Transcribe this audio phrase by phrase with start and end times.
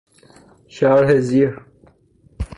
[0.67, 1.59] شرح زیر